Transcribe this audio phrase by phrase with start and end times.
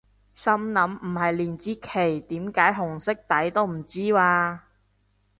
[0.33, 4.57] 心諗唔係連支旗點解紅色底都唔知咓？